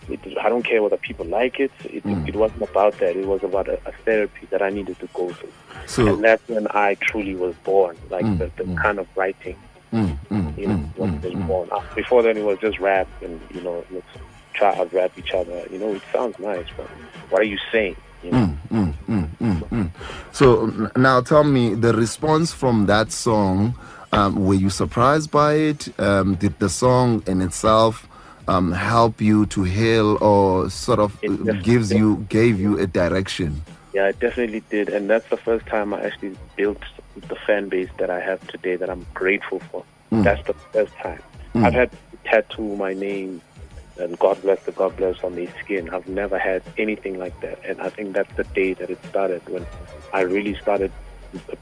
It, 0.08 0.20
I 0.40 0.48
don't 0.48 0.62
care 0.62 0.82
whether 0.82 0.96
people 0.96 1.26
like 1.26 1.58
it. 1.60 1.72
It, 1.84 2.04
Mm. 2.04 2.28
it 2.28 2.36
wasn't 2.36 2.62
about 2.62 2.98
that. 2.98 3.16
It 3.16 3.26
was 3.26 3.42
about 3.42 3.68
a, 3.68 3.78
a 3.86 3.92
therapy 4.04 4.46
that 4.50 4.62
I 4.62 4.70
needed 4.70 4.98
to 5.00 5.08
go 5.14 5.30
through, 5.30 5.52
So, 5.86 6.06
and 6.14 6.22
that's 6.24 6.46
when 6.48 6.66
I 6.70 6.94
truly 7.00 7.34
was 7.34 7.54
born. 7.64 7.96
Like 8.10 8.24
Mm, 8.24 8.38
the, 8.38 8.50
the 8.56 8.64
mm. 8.64 8.76
kind 8.82 8.98
of 8.98 9.06
writing, 9.16 9.56
mm, 9.92 10.16
mm, 10.30 10.58
you 10.58 10.68
know, 10.68 10.74
mm, 10.98 11.22
was 11.22 11.46
born. 11.46 11.68
Uh, 11.72 11.80
Before 11.94 12.22
then, 12.22 12.36
it 12.36 12.44
was 12.44 12.58
just 12.58 12.78
rap, 12.78 13.08
and 13.22 13.40
you 13.54 13.60
know, 13.62 13.84
let's 13.90 14.06
try 14.54 14.74
out 14.76 14.92
rap 14.92 15.12
each 15.18 15.32
other. 15.34 15.64
You 15.70 15.78
know, 15.78 15.92
it 15.94 16.02
sounds 16.12 16.38
nice, 16.38 16.66
but 16.76 16.86
what 17.30 17.40
are 17.42 17.44
you 17.44 17.58
saying? 17.72 17.96
You 18.22 18.30
know? 18.32 18.56
So 20.32 20.66
now 20.96 21.20
tell 21.20 21.44
me 21.44 21.74
the 21.74 21.92
response 21.94 22.52
from 22.52 22.86
that 22.86 23.12
song. 23.12 23.74
Um, 24.12 24.46
were 24.46 24.54
you 24.54 24.70
surprised 24.70 25.30
by 25.30 25.54
it? 25.54 25.98
Um, 26.00 26.34
did 26.36 26.58
the 26.58 26.68
song 26.68 27.22
in 27.26 27.40
itself 27.42 28.06
um, 28.48 28.72
help 28.72 29.20
you 29.20 29.46
to 29.46 29.62
heal, 29.64 30.18
or 30.22 30.70
sort 30.70 30.98
of 30.98 31.18
It 31.22 31.62
gives 31.62 31.88
did. 31.88 31.98
you 31.98 32.26
gave 32.28 32.60
you 32.60 32.78
a 32.78 32.86
direction? 32.86 33.62
Yeah, 33.92 34.06
I 34.06 34.12
definitely 34.12 34.62
did, 34.70 34.88
and 34.88 35.08
that's 35.08 35.28
the 35.30 35.36
first 35.36 35.66
time 35.66 35.94
I 35.94 36.04
actually 36.04 36.36
built 36.56 36.82
the 37.28 37.36
fan 37.46 37.68
base 37.68 37.88
that 37.98 38.10
I 38.10 38.20
have 38.20 38.46
today. 38.48 38.76
That 38.76 38.90
I'm 38.90 39.06
grateful 39.14 39.60
for. 39.70 39.84
Mm. 40.12 40.24
That's 40.24 40.46
the 40.46 40.54
first 40.72 40.94
time. 40.96 41.22
I've 41.54 41.72
had 41.72 41.90
tattoo 42.24 42.76
my 42.76 42.92
name 42.92 43.40
and 43.98 44.18
God 44.18 44.40
bless 44.42 44.62
the 44.64 44.72
God 44.72 44.96
bless 44.96 45.22
on 45.24 45.34
their 45.34 45.48
skin. 45.62 45.90
I've 45.90 46.08
never 46.08 46.38
had 46.38 46.62
anything 46.76 47.18
like 47.18 47.38
that, 47.40 47.58
and 47.64 47.80
I 47.80 47.88
think 47.90 48.12
that's 48.12 48.32
the 48.36 48.44
day 48.44 48.74
that 48.74 48.90
it 48.90 48.98
started 49.08 49.46
when 49.48 49.66
I 50.12 50.20
really 50.22 50.54
started 50.56 50.92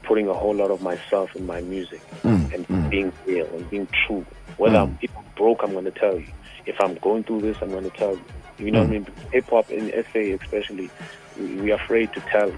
putting 0.03 0.27
a 0.27 0.33
whole 0.33 0.55
lot 0.55 0.71
of 0.71 0.81
myself 0.81 1.35
in 1.35 1.45
my 1.45 1.61
music 1.61 2.01
Mm, 2.23 2.53
and 2.53 2.67
mm. 2.67 2.89
being 2.89 3.13
real 3.25 3.45
and 3.47 3.69
being 3.69 3.87
true. 4.05 4.25
Whether 4.57 4.77
I'm, 4.77 4.97
I'm 5.01 5.25
broke, 5.35 5.61
I'm 5.63 5.73
going 5.73 5.85
to 5.85 5.91
tell 5.91 6.17
you. 6.17 6.27
If 6.65 6.79
I'm 6.81 6.95
going 6.95 7.23
through 7.23 7.41
this, 7.41 7.57
I'm 7.61 7.71
going 7.71 7.89
to 7.89 7.97
tell 7.97 8.13
you. 8.13 8.21
You 8.57 8.71
know 8.71 8.79
what 8.81 8.87
I 8.89 8.91
mean? 8.91 9.07
Hip 9.31 9.49
hop 9.49 9.69
in 9.69 9.91
SA 10.11 10.19
especially, 10.43 10.89
we, 11.37 11.71
are 11.71 11.75
afraid 11.75 12.13
to 12.13 12.21
tell. 12.21 12.51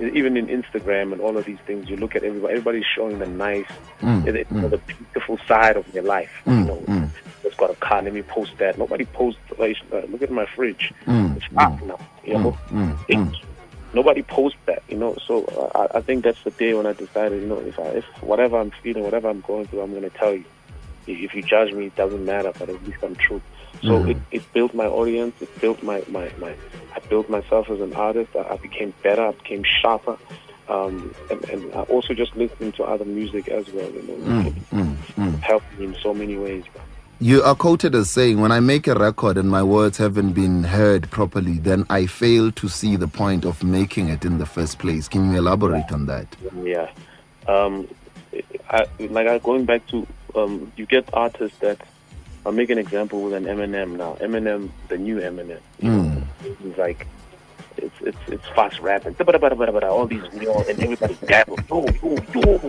Even 0.00 0.36
in 0.36 0.48
Instagram 0.48 1.12
and 1.12 1.20
all 1.20 1.36
of 1.36 1.44
these 1.44 1.58
things, 1.66 1.88
you 1.88 1.96
look 1.96 2.16
at 2.16 2.24
everybody. 2.24 2.52
Everybody's 2.54 2.84
showing 2.94 3.18
the 3.20 3.26
nice, 3.26 3.66
Mm, 4.00 4.24
the, 4.24 4.32
the- 4.32 4.68
the 4.68 4.78
beautiful 4.78 5.38
side 5.48 5.76
of 5.76 5.90
their 5.92 6.02
life. 6.02 6.30
Mm, 6.46 6.58
you 6.60 6.64
know, 6.66 6.76
mm. 6.86 7.10
it's 7.44 7.56
got 7.56 7.70
a 7.70 7.74
car. 7.76 8.00
Let 8.02 8.12
me 8.14 8.22
post 8.22 8.52
that. 8.58 8.78
Nobody 8.78 9.04
posts. 9.06 9.40
Like, 9.58 9.76
uh, 9.92 10.02
look 10.08 10.22
at 10.22 10.30
my 10.30 10.46
fridge. 10.46 10.92
Mm, 11.06 11.36
It's 11.36 11.46
hot 11.56 11.82
now. 11.84 11.98
You 12.24 12.34
know, 12.38 12.58
mm, 12.70 12.96
It- 13.08 13.16
mm. 13.16 13.34
nobody 13.94 14.22
posts 14.22 14.58
that. 14.66 14.82
You 14.88 14.98
know, 14.98 15.16
so 15.26 15.44
uh, 15.74 15.86
I, 15.92 15.98
I 15.98 16.00
think 16.00 16.22
that's 16.24 16.42
the 16.44 16.50
day 16.52 16.74
when 16.74 16.86
I 16.86 16.92
decided. 16.92 17.42
You 17.42 17.48
know, 17.48 17.58
if 17.60 17.78
I, 17.78 17.86
if 17.88 18.04
whatever 18.22 18.58
I'm 18.60 18.70
feeling, 18.82 19.02
whatever 19.04 19.28
I'm 19.28 19.40
going 19.40 19.66
through, 19.66 19.80
I'm 19.80 19.90
going 19.90 20.02
to 20.08 20.10
tell 20.10 20.34
you. 20.34 20.44
If 21.12 21.34
you 21.34 21.42
judge 21.42 21.72
me, 21.72 21.86
it 21.86 21.96
doesn't 21.96 22.24
matter. 22.24 22.52
But 22.58 22.68
at 22.68 22.84
least 22.86 22.98
I'm 23.02 23.16
true. 23.16 23.40
So 23.82 24.00
Mhm. 24.00 24.10
it, 24.10 24.16
it 24.32 24.52
built 24.52 24.74
my 24.74 24.86
audience. 24.86 25.34
It 25.40 25.60
built 25.60 25.82
my, 25.82 26.02
my, 26.08 26.30
my 26.38 26.54
I 26.94 27.00
built 27.08 27.28
myself 27.30 27.70
as 27.70 27.80
an 27.80 27.92
artist. 27.94 28.34
I, 28.34 28.54
I 28.54 28.56
became 28.56 28.92
better. 29.02 29.26
I 29.26 29.32
became 29.32 29.62
sharper. 29.80 30.16
Um, 30.68 31.14
and, 31.30 31.44
and 31.48 31.72
I 31.74 31.80
also 31.82 32.12
just 32.12 32.34
listening 32.36 32.72
to 32.72 32.84
other 32.84 33.04
music 33.04 33.48
as 33.48 33.68
well. 33.70 33.88
You 33.90 34.02
know, 34.02 34.14
Mm, 34.72 34.96
mm. 35.16 35.40
helped 35.40 35.78
me 35.78 35.86
in 35.86 35.96
so 36.02 36.12
many 36.12 36.36
ways. 36.36 36.64
You 37.20 37.42
are 37.42 37.54
quoted 37.54 37.94
as 37.94 38.10
saying, 38.10 38.40
When 38.40 38.52
I 38.52 38.60
make 38.60 38.86
a 38.86 38.94
record 38.94 39.38
and 39.38 39.50
my 39.50 39.62
words 39.62 39.98
haven't 39.98 40.32
been 40.34 40.62
heard 40.64 41.10
properly, 41.10 41.58
then 41.58 41.84
I 41.90 42.06
fail 42.06 42.52
to 42.52 42.68
see 42.68 42.96
the 42.96 43.08
point 43.08 43.44
of 43.44 43.64
making 43.64 44.08
it 44.08 44.24
in 44.24 44.38
the 44.38 44.46
first 44.46 44.78
place. 44.78 45.08
Can 45.08 45.32
you 45.32 45.38
elaborate 45.38 45.90
on 45.90 46.06
that? 46.06 46.26
Yeah. 46.62 46.88
Um, 47.48 47.88
I, 48.70 48.86
like 49.00 49.26
I, 49.26 49.38
going 49.38 49.64
back 49.64 49.86
to, 49.88 50.06
um, 50.34 50.72
you 50.76 50.86
get 50.86 51.08
artists 51.12 51.58
that 51.58 51.80
I'll 52.46 52.52
make 52.52 52.70
an 52.70 52.78
example 52.78 53.22
with 53.22 53.34
an 53.34 53.44
Eminem 53.44 53.96
now. 53.96 54.14
Eminem, 54.20 54.70
the 54.88 54.98
new 54.98 55.16
Eminem, 55.16 55.60
you 55.80 55.90
know, 55.90 56.22
it's 56.64 56.78
like 56.78 57.06
it's 57.76 57.94
it's 58.00 58.18
it's 58.28 58.48
fast 58.48 58.80
rapping, 58.80 59.14
all 59.90 60.06
these 60.06 60.22
real 60.32 60.64
and 60.68 60.80
everybody 60.80 61.16
dabble. 61.26 61.58
Oh, 61.70 61.86
oh, 62.02 62.18
oh. 62.36 62.68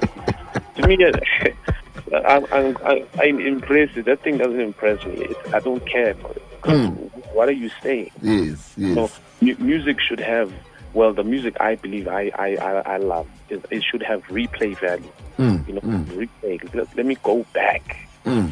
To 0.75 0.87
me, 0.87 0.97
I'm, 2.25 2.45
I'm, 2.51 2.77
I'm, 2.83 3.05
I'm 3.19 3.39
impressed. 3.39 4.03
That 4.03 4.21
thing 4.21 4.37
doesn't 4.37 4.59
impress 4.59 5.03
me. 5.05 5.13
It's, 5.15 5.53
I 5.53 5.59
don't 5.59 5.85
care. 5.85 6.11
about 6.11 6.37
Mm. 6.63 7.33
What 7.33 7.47
are 7.47 7.53
you 7.53 7.69
saying? 7.81 8.11
Yes, 8.21 8.73
yes. 8.75 8.95
So 8.95 9.09
mu- 9.41 9.55
music 9.59 9.99
should 10.01 10.19
have. 10.19 10.51
Well, 10.93 11.13
the 11.13 11.23
music 11.23 11.55
I 11.59 11.75
believe 11.75 12.07
I 12.07 12.31
I, 12.35 12.55
I, 12.55 12.71
I 12.95 12.97
love 12.97 13.27
it, 13.49 13.63
it 13.69 13.83
should 13.83 14.03
have 14.03 14.23
replay 14.27 14.77
value. 14.79 15.11
Mm, 15.37 15.67
You 15.67 15.73
know, 15.75 15.81
mm. 15.81 16.05
replay. 16.05 16.73
Let, 16.73 16.95
let 16.97 17.05
me 17.05 17.15
go 17.23 17.45
back. 17.53 18.09
Mm. 18.25 18.51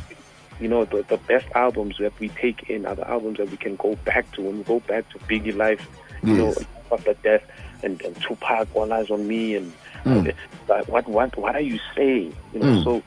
You 0.60 0.68
know, 0.68 0.86
the, 0.86 1.04
the 1.08 1.18
best 1.18 1.46
albums 1.56 1.98
that 2.00 2.18
we 2.20 2.30
take 2.30 2.70
in 2.70 2.86
are 2.86 2.96
the 2.96 3.08
albums 3.10 3.38
that 3.38 3.50
we 3.52 3.58
can 3.58 3.76
go 3.76 3.96
back 4.06 4.32
to. 4.34 4.42
When 4.42 4.58
we 4.60 4.64
go 4.64 4.80
back 4.82 5.08
to 5.10 5.20
Biggie 5.20 5.56
Life, 5.56 5.88
you 6.24 6.36
Yes. 6.36 6.58
know, 6.58 6.66
after 6.92 7.14
death, 7.16 7.44
and, 7.84 8.02
and 8.02 8.16
Tupac, 8.22 8.68
All 8.74 8.88
Eyez 8.88 9.12
on 9.12 9.28
Me, 9.28 9.56
and 9.56 9.72
Mm. 10.06 10.34
but 10.68 10.88
what 10.88 11.08
what 11.10 11.38
what 11.38 11.56
are 11.56 11.60
you 11.62 11.80
saying? 11.96 12.34
You 12.54 12.60
know, 12.62 12.66
Mm. 12.78 12.84
so 12.84 13.04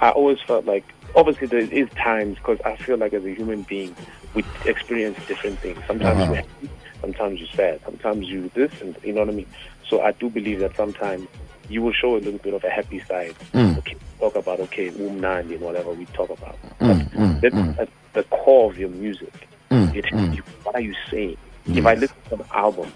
I 0.00 0.10
always 0.10 0.38
felt 0.46 0.64
like 0.64 0.84
obviously 1.16 1.48
there 1.48 1.58
is 1.60 1.88
times 2.02 2.36
because 2.36 2.58
I 2.64 2.76
feel 2.76 2.96
like 2.98 3.12
as 3.14 3.24
a 3.24 3.34
human 3.34 3.62
being 3.62 3.96
we 4.34 4.44
experience 4.64 5.18
different 5.26 5.58
things. 5.60 5.78
Sometimes 5.88 6.20
Uh-huh. 6.20 6.34
happy, 6.34 6.70
sometimes 7.00 7.38
you're 7.40 7.48
sad, 7.48 7.80
sometimes 7.84 8.26
you 8.28 8.50
this, 8.54 8.72
and 8.80 8.96
you 9.02 9.12
know 9.12 9.20
what 9.20 9.30
I 9.30 9.32
mean. 9.32 9.46
So 9.88 10.00
I 10.02 10.12
do 10.12 10.28
believe 10.30 10.60
that 10.60 10.74
sometimes 10.76 11.28
you 11.68 11.82
will 11.82 11.92
show 11.92 12.16
a 12.16 12.18
little 12.18 12.38
bit 12.38 12.54
of 12.54 12.62
a 12.64 12.70
happy 12.70 13.00
side. 13.00 13.34
Mm. 13.52 13.78
Okay, 13.78 13.96
talk 14.18 14.34
about 14.36 14.60
okay, 14.60 14.90
umnandi 14.90 15.52
and 15.52 15.60
whatever 15.60 15.92
we 15.92 16.04
talk 16.06 16.30
about. 16.30 16.56
Mm, 16.80 17.10
mm, 17.12 17.40
That's 17.40 17.54
mm. 17.54 17.78
at 17.78 17.88
the 18.12 18.22
core 18.24 18.70
of 18.70 18.78
your 18.78 18.88
music. 18.90 19.32
Mm, 19.70 19.94
It, 19.94 20.04
mm. 20.06 20.36
you, 20.36 20.42
what 20.62 20.74
are 20.74 20.80
you 20.80 20.94
saying? 21.10 21.36
If 21.66 21.84
I 21.84 21.92
Yes. 21.92 22.00
listen 22.02 22.16
to 22.28 22.34
an 22.36 22.44
album, 22.54 22.92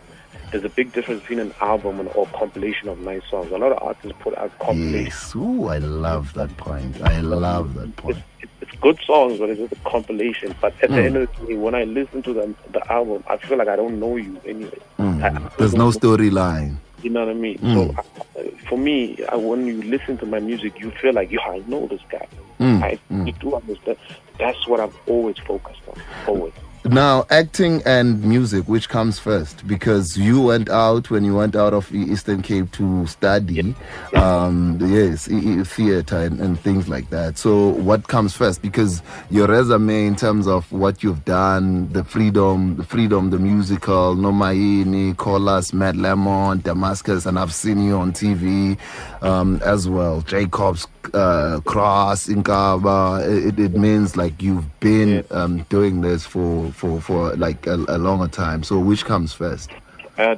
there's 0.53 0.65
a 0.65 0.69
big 0.69 0.93
difference 0.93 1.21
between 1.23 1.41
an 1.41 1.55
album 1.61 1.99
and 2.01 2.09
or 2.15 2.27
compilation 2.29 2.89
of 2.89 3.01
nice 3.01 3.23
songs. 3.29 3.51
A 3.53 3.59
lot 3.59 3.73
of 3.73 3.83
artists 3.83 4.17
put 4.21 4.37
out 4.39 4.57
compilations. 4.61 5.07
Yes. 5.07 5.35
Ooh, 5.37 5.67
I 5.67 5.79
love 5.79 6.33
that 6.35 6.57
point. 6.57 7.01
I 7.03 7.21
love 7.21 7.75
that 7.75 7.95
point. 7.97 8.19
It's, 8.19 8.27
it's, 8.43 8.53
it's 8.71 8.81
good 8.81 8.99
songs, 9.07 9.39
but 9.39 9.51
it's 9.51 9.61
just 9.61 9.73
a 9.73 9.89
compilation. 9.89 10.55
But 10.61 10.75
at 10.83 10.91
the 10.91 10.97
Mm. 10.97 11.07
end 11.07 11.17
of 11.17 11.37
the 11.41 11.47
day, 11.47 11.55
when 11.57 11.75
I 11.75 11.85
listen 11.85 12.23
to 12.23 12.33
the, 12.33 12.55
the 12.73 12.93
album, 12.93 13.25
I 13.29 13.37
feel 13.37 13.59
like 13.59 13.69
I 13.69 13.77
don't 13.77 13.99
know 13.99 14.17
you 14.17 14.41
anyway. 14.47 14.79
Mm. 14.99 15.23
I- 15.23 15.51
There's 15.59 15.75
no 15.75 15.91
storyline. 15.91 16.77
You 17.03 17.11
know 17.11 17.21
what 17.25 17.31
I 17.31 17.35
mean? 17.35 17.59
Mm. 17.59 17.75
So 17.95 18.01
uh, 18.01 18.43
for 18.69 18.77
me, 18.79 19.19
I, 19.31 19.37
when 19.37 19.67
you 19.67 19.83
listen 19.83 20.19
to 20.19 20.27
my 20.27 20.39
music, 20.39 20.79
you 20.79 20.91
feel 20.91 21.15
like, 21.15 21.31
yo, 21.31 21.41
I 21.41 21.63
know 21.67 21.87
this 21.87 22.03
guy. 22.11 22.27
Mm, 22.61 22.83
I 22.83 22.99
mm. 23.11 23.39
do 23.41 23.55
understand. 23.55 23.97
That's 24.39 24.67
what 24.69 24.81
I've 24.81 24.97
always 25.07 25.39
focused 25.39 25.81
on. 25.89 26.01
Always. 26.27 26.53
Now, 26.85 27.27
acting 27.29 27.83
and 27.85 28.25
music, 28.25 28.65
which 28.67 28.89
comes 28.89 29.19
first? 29.19 29.67
Because 29.67 30.17
you 30.17 30.41
went 30.41 30.71
out 30.71 31.11
when 31.11 31.25
you 31.25 31.37
went 31.37 31.55
out 31.55 31.75
of 31.75 31.95
Eastern 31.95 32.41
Cape 32.41 32.73
to 32.73 33.07
study, 33.07 33.75
um, 34.15 34.79
yes, 34.81 35.27
theater 35.27 36.17
and, 36.17 36.41
and 36.41 36.59
things 36.59 36.89
like 36.89 37.11
that. 37.11 37.37
So, 37.37 37.69
what 37.69 38.09
comes 38.09 38.35
first? 38.35 38.63
Because 38.63 39.03
your 39.31 39.47
resume, 39.47 40.07
in 40.07 40.17
terms 40.17 40.47
of 40.47 40.73
what 40.73 41.03
you've 41.03 41.25
done, 41.27 41.93
the 41.93 42.03
freedom, 42.03 42.77
the 42.77 42.85
freedom, 42.85 43.29
the 43.29 43.39
musical, 43.39 44.17
Nomaini, 44.17 45.15
Colas, 45.19 45.75
Mad 45.75 45.99
Lemon, 45.99 46.61
Damascus, 46.61 47.27
and 47.27 47.39
I've 47.39 47.53
seen 47.53 47.85
you 47.85 47.97
on 47.97 48.13
TV 48.13 48.79
um, 49.21 49.61
as 49.63 49.87
well. 49.87 50.23
Jacobs, 50.23 50.87
uh, 51.15 51.61
Cross, 51.65 52.29
Inkaba. 52.29 53.21
It, 53.49 53.59
it 53.59 53.75
means 53.75 54.17
like 54.17 54.43
you've 54.43 54.81
been 54.81 55.25
um, 55.31 55.63
doing 55.69 56.01
this 56.01 56.25
for 56.27 56.71
for 56.73 57.01
for 57.01 57.35
like 57.37 57.67
a, 57.67 57.75
a 57.89 57.99
longer 57.99 58.29
time. 58.29 58.63
So 58.63 58.79
which 58.79 59.05
comes 59.05 59.33
first? 59.33 59.71
Uh, 60.19 60.37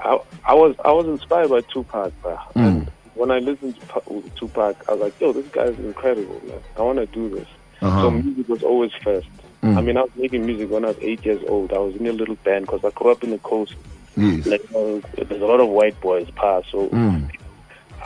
I, 0.00 0.18
I 0.44 0.54
was 0.54 0.76
I 0.84 0.92
was 0.92 1.06
inspired 1.06 1.50
by 1.50 1.60
Tupac, 1.62 2.12
bro. 2.22 2.36
Mm. 2.36 2.56
And 2.56 2.92
when 3.14 3.30
I 3.30 3.38
listened 3.38 3.76
to 3.80 4.30
Tupac, 4.36 4.76
I 4.88 4.92
was 4.92 5.00
like, 5.00 5.20
yo, 5.20 5.32
this 5.32 5.46
guy's 5.48 5.78
incredible, 5.78 6.40
man. 6.46 6.60
I 6.76 6.82
want 6.82 6.98
to 6.98 7.06
do 7.06 7.28
this. 7.30 7.48
Uh-huh. 7.80 8.02
So 8.02 8.10
music 8.10 8.48
was 8.48 8.62
always 8.62 8.92
first. 9.02 9.28
Mm. 9.62 9.76
I 9.76 9.80
mean, 9.80 9.96
I 9.96 10.02
was 10.02 10.10
making 10.16 10.44
music 10.44 10.70
when 10.70 10.84
I 10.84 10.88
was 10.88 10.98
eight 11.00 11.24
years 11.24 11.42
old. 11.48 11.72
I 11.72 11.78
was 11.78 11.96
in 11.96 12.06
a 12.06 12.12
little 12.12 12.36
band 12.36 12.66
because 12.66 12.84
I 12.84 12.90
grew 12.90 13.10
up 13.10 13.24
in 13.24 13.30
the 13.30 13.38
coast. 13.38 13.74
Yes. 14.16 14.46
Like, 14.46 14.62
uh, 14.74 15.00
there's 15.14 15.42
a 15.42 15.46
lot 15.46 15.60
of 15.60 15.68
white 15.68 15.98
boys 16.00 16.30
past, 16.36 16.70
so 16.70 16.88
Mm. 16.88 17.30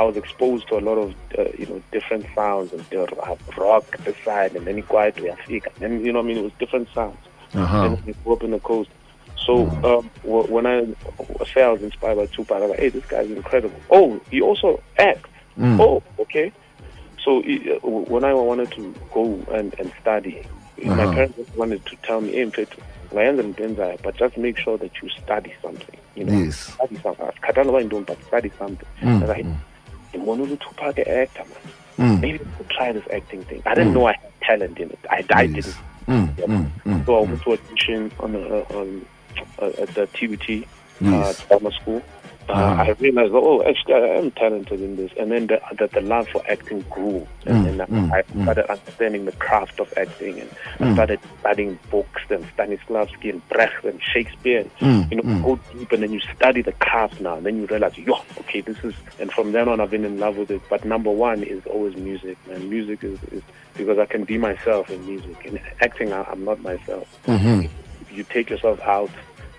I 0.00 0.02
was 0.04 0.16
exposed 0.16 0.66
to 0.68 0.78
a 0.78 0.80
lot 0.88 0.96
of 0.96 1.10
uh, 1.38 1.44
you 1.58 1.66
know 1.66 1.82
different 1.92 2.24
sounds 2.34 2.72
and 2.72 2.86
were 2.90 3.06
rock 3.58 3.84
at 3.92 4.02
the 4.06 4.14
side 4.24 4.56
and 4.56 4.66
then 4.66 4.80
quiet 4.82 5.20
we 5.20 5.28
Africa 5.28 5.70
and 5.82 6.02
you 6.04 6.10
know 6.12 6.20
I 6.20 6.22
mean 6.22 6.38
it 6.38 6.42
was 6.42 6.52
different 6.58 6.88
sounds. 6.94 7.18
Uh-huh. 7.54 7.84
And 7.84 7.98
we 8.06 8.14
grew 8.24 8.32
up 8.32 8.42
in 8.42 8.52
the 8.52 8.60
coast. 8.60 8.88
So 9.46 9.70
um, 9.84 10.10
w- 10.24 10.46
when 10.54 10.66
I 10.66 10.86
say 11.52 11.62
I 11.62 11.68
was 11.68 11.82
inspired 11.82 12.16
by 12.16 12.26
Tupac, 12.34 12.56
I 12.56 12.60
was 12.60 12.70
like, 12.70 12.80
hey, 12.80 12.88
this 12.88 13.04
guy's 13.06 13.30
incredible. 13.30 13.78
Oh, 13.90 14.18
he 14.30 14.40
also 14.40 14.82
acts. 14.98 15.28
Mm. 15.58 15.78
Oh, 15.80 16.02
okay. 16.18 16.50
So 17.24 17.40
uh, 17.40 17.86
when 17.88 18.24
I 18.24 18.32
wanted 18.32 18.70
to 18.76 18.94
go 19.12 19.44
and, 19.52 19.74
and 19.78 19.92
study, 20.00 20.46
my 20.82 21.04
Uh-huh. 21.04 21.12
parents 21.12 21.36
just 21.36 21.54
wanted 21.56 21.84
to 21.86 21.96
tell 22.06 22.20
me, 22.22 22.32
hey, 22.32 22.46
Mfethu, 22.46 22.78
ngayenza 23.12 23.40
into 23.44 23.98
but 24.02 24.16
just 24.16 24.36
make 24.38 24.56
sure 24.56 24.78
that 24.78 24.92
you 25.02 25.08
study 25.22 25.52
something. 25.62 25.98
You 26.14 26.24
know, 26.24 26.38
Yes. 26.38 26.72
study 26.74 26.98
something. 27.02 27.26
i 27.42 27.52
don't 27.52 27.66
know 27.66 27.72
Khathala 27.74 27.82
uba 27.82 27.96
yintoni, 27.96 28.06
but 28.06 28.18
study 28.28 28.50
something. 28.58 28.88
Mm, 29.02 29.30
I 29.30 29.44
was 30.18 30.26
like, 30.26 30.38
mm. 30.38 30.38
ngibona 30.38 30.42
ukuthi 30.42 30.60
Tupac 30.60 30.98
a 30.98 31.22
actor, 31.22 31.44
man. 31.44 31.72
Mm. 31.98 32.20
Maybe 32.20 32.38
I 32.38 32.56
could 32.56 32.70
try 32.70 32.92
this 32.92 33.04
acting 33.12 33.44
thing. 33.44 33.62
I 33.66 33.74
didn't 33.74 33.92
know 33.92 34.06
I 34.06 34.12
had 34.12 34.40
talent 34.40 34.78
in 34.78 34.90
it. 34.90 34.98
I, 35.10 35.24
I 35.32 35.46
didn't. 35.46 35.76
Mm, 36.06 36.34
mm, 36.34 36.70
mm, 36.84 37.06
So 37.06 37.22
I 37.22 37.26
mm. 37.26 37.28
went 37.28 37.42
to 37.42 37.52
audition 37.52 38.12
on, 38.20 38.34
uh, 38.36 38.64
on 38.74 39.06
uh, 39.60 39.82
at 39.82 39.88
the 39.94 40.06
TUT 40.06 40.66
Yes. 41.02 41.40
uh, 41.40 41.58
drama 41.58 41.72
school. 41.72 42.02
Uh, 42.50 42.54
Uh-huh. 42.54 42.82
I 42.82 42.90
realized, 42.98 43.32
oh, 43.32 43.62
actually, 43.68 43.94
I 43.94 44.18
am 44.18 44.30
talented 44.32 44.80
in 44.80 44.96
this. 44.96 45.10
And 45.18 45.30
then 45.30 45.46
the, 45.46 45.60
the, 45.78 45.88
the 45.94 46.00
love 46.00 46.26
for 46.32 46.42
acting 46.50 46.84
grew. 46.90 47.26
And 47.46 47.64
Mm, 47.64 47.78
then 47.78 47.86
mm, 47.88 48.12
I 48.12 48.22
mm. 48.22 48.42
started 48.42 48.70
understanding 48.70 49.24
the 49.24 49.32
craft 49.32 49.78
of 49.80 49.88
acting. 49.96 50.40
And 50.40 50.50
I 50.80 50.84
Mm. 50.84 50.92
started 50.94 51.20
studying 51.40 51.78
books 51.90 52.22
and 52.30 52.44
Stanislavski 52.56 53.30
and 53.30 53.48
Brecht 53.48 53.84
and 53.84 54.00
Shakespeare. 54.12 54.64
Mm, 54.80 55.10
you 55.10 55.16
know, 55.18 55.22
mm. 55.22 55.42
go 55.44 55.60
deep 55.72 55.92
and 55.92 56.02
then 56.02 56.12
you 56.12 56.20
study 56.34 56.62
the 56.62 56.72
craft 56.72 57.20
now. 57.20 57.36
And 57.36 57.46
then 57.46 57.56
you 57.56 57.66
realize, 57.66 57.96
yo, 57.96 58.14
okay, 58.40 58.60
this 58.60 58.76
is. 58.82 58.94
And 59.18 59.32
from 59.32 59.52
then 59.52 59.68
on, 59.68 59.80
I've 59.80 59.90
been 59.90 60.04
in 60.04 60.18
love 60.18 60.36
with 60.36 60.50
it. 60.50 60.62
But 60.68 60.84
number 60.84 61.10
one 61.10 61.42
is 61.44 61.64
always 61.66 61.96
music. 61.96 62.36
And 62.50 62.68
music 62.68 63.04
is, 63.04 63.18
is 63.32 63.42
because 63.76 63.98
I 63.98 64.06
can 64.06 64.24
be 64.24 64.38
myself 64.38 64.90
in 64.90 65.06
music. 65.06 65.44
In 65.44 65.58
acting, 65.80 66.12
I, 66.12 66.22
I'm 66.24 66.44
not 66.44 66.60
myself 66.62 67.06
Mhm. 67.26 67.68
you 68.10 68.24
take 68.24 68.50
yourself 68.50 68.80
out 68.80 69.10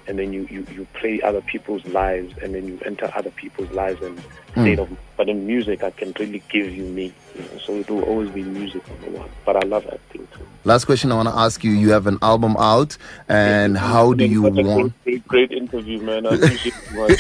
and 0.08 0.20
then 0.20 0.34
you, 0.34 0.48
you, 0.50 0.66
you 0.72 0.88
play 0.94 1.22
other 1.22 1.42
people's 1.42 1.86
lives 1.86 2.34
and 2.42 2.56
then 2.56 2.68
you 2.68 2.80
enter 2.86 3.10
other 3.16 3.32
people's 3.32 3.72
lives 3.72 4.02
and 4.02 4.22
state 4.52 4.80
of 4.80 4.90
but 5.18 5.30
in 5.30 5.46
music 5.46 5.84
I 5.84 5.92
can 5.92 6.14
really 6.20 6.44
give 6.50 6.74
you 6.74 6.84
me. 6.86 7.14
You 7.36 7.44
know, 7.44 7.60
so 7.66 7.76
it 7.76 7.90
will 7.90 8.04
always 8.04 8.30
be 8.32 8.44
music 8.44 8.84
number 8.90 9.18
one. 9.18 9.30
But 9.46 9.56
I 9.58 9.68
love 9.68 9.86
acting 9.92 10.28
too. 10.38 10.48
Last 10.64 10.86
question 10.86 11.12
I 11.12 11.16
want 11.16 11.30
to 11.30 11.36
ask 11.36 11.64
you: 11.64 11.72
You 11.72 11.92
have 11.92 12.08
an 12.08 12.18
album 12.22 12.56
out, 12.58 12.98
and 13.30 13.78
how 13.78 14.14
do 14.14 14.26
you 14.26 14.42
want? 14.44 14.94
Great, 15.04 15.28
great, 15.28 15.52
interview, 15.52 16.02
man. 16.02 16.26
I 16.26 16.36
appreciate 16.36 16.76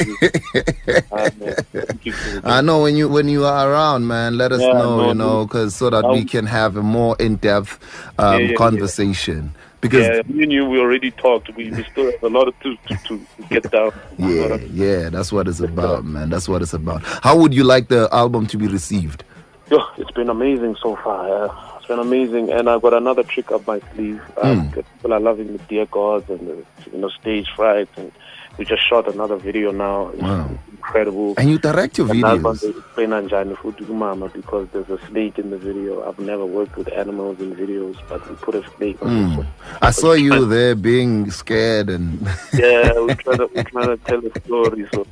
you. 0.05 0.17
man, 1.11 1.55
thank 1.73 2.05
you 2.05 2.13
so 2.13 2.31
much. 2.33 2.43
I 2.45 2.61
know 2.61 2.81
when 2.83 2.95
you 2.95 3.07
when 3.07 3.29
you 3.29 3.45
are 3.45 3.71
around, 3.71 4.07
man. 4.07 4.37
Let 4.37 4.51
us 4.51 4.61
Yeah, 4.61 4.73
know, 4.73 4.97
no, 4.97 5.07
you 5.09 5.13
know, 5.15 5.45
because 5.45 5.75
so 5.75 5.89
that 5.89 6.05
we 6.07 6.21
Um, 6.21 6.25
can 6.25 6.45
have 6.45 6.77
a 6.77 6.83
more 6.83 7.15
in-depth 7.19 7.79
um, 8.19 8.33
Yeah, 8.33 8.39
yeah, 8.39 8.47
yeah. 8.49 8.57
conversation. 8.57 9.55
Because 9.81 10.05
yeah, 10.05 10.21
me 10.27 10.43
and 10.43 10.51
you, 10.51 10.65
we 10.65 10.79
already 10.79 11.09
talked. 11.11 11.53
We, 11.55 11.71
we 11.71 11.83
still 11.85 12.11
have 12.11 12.23
a 12.23 12.29
lot 12.29 12.47
of 12.47 12.59
to, 12.61 12.77
to, 12.87 12.95
to 13.07 13.25
get 13.49 13.71
down. 13.71 13.91
yeah, 14.17 14.55
yeah, 14.71 15.09
that's 15.09 15.31
what 15.31 15.47
it's 15.47 15.59
about, 15.59 16.05
man. 16.05 16.29
That's 16.29 16.47
what 16.47 16.61
it's 16.61 16.73
about. 16.73 17.01
How 17.03 17.35
would 17.37 17.53
you 17.53 17.63
like 17.63 17.87
the 17.87 18.07
album 18.11 18.45
to 18.47 18.57
be 18.57 18.67
received? 18.67 19.23
Yo, 19.71 19.79
it's 19.97 20.11
been 20.11 20.29
amazing 20.29 20.75
so 20.81 20.95
far. 20.97 21.45
Uh, 21.45 21.77
it's 21.77 21.87
been 21.87 21.97
amazing, 21.99 22.51
and 22.51 22.69
I've 22.69 22.81
got 22.83 22.93
another 22.93 23.23
trick 23.23 23.51
up 23.51 23.65
my 23.65 23.81
sleeve. 23.95 24.21
Um, 24.37 24.69
Mm. 24.69 24.73
People 24.75 25.13
are 25.13 25.19
loving 25.19 25.51
the 25.53 25.57
Dear 25.63 25.87
Gods 25.87 26.29
and 26.29 26.39
the 26.47 26.65
you 26.91 26.99
know 26.99 27.09
stage 27.09 27.49
fright, 27.55 27.89
and 27.97 28.11
we 28.57 28.65
just 28.65 28.87
shot 28.87 29.07
another 29.13 29.37
video 29.37 29.71
now. 29.71 30.09
It's 30.09 30.21
Wow. 30.21 30.49
incredible. 30.71 31.33
And 31.37 31.49
you 31.49 31.57
direct 31.57 31.97
your 31.97 32.09
And 32.09 32.23
videos. 32.23 32.59
to 32.61 32.69
explain 32.77 33.09
Anjani 33.09 33.55
Fudu 33.55 33.87
Mama 33.89 34.29
because 34.29 34.67
there's 34.73 34.89
a 34.89 34.99
snake 35.07 35.37
in 35.39 35.49
the 35.51 35.57
video. 35.57 36.07
I've 36.07 36.19
never 36.19 36.45
worked 36.45 36.75
with 36.77 36.91
animals 36.93 37.39
in 37.39 37.55
videos, 37.55 37.95
but 38.09 38.27
we 38.29 38.35
put 38.35 38.55
a 38.55 38.63
snake 38.77 39.01
on 39.01 39.09
Mm. 39.09 39.45
I 39.81 39.91
saw 40.01 40.13
you 40.13 40.45
there 40.45 40.75
being 40.75 41.29
scared 41.31 41.89
and 41.89 42.19
Yeah, 42.53 42.91
we're 42.99 43.15
trying 43.15 43.37
to 43.37 43.49
we're 43.53 43.63
trying 43.63 43.97
to 43.97 43.97
tell 44.05 44.21
a 44.25 44.39
story. 44.45 44.85
So, 44.93 45.07